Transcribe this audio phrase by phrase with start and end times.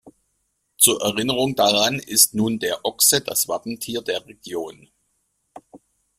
[0.79, 4.89] Zur Erinnerung daran ist nun der Ochse das Wappentier der Region.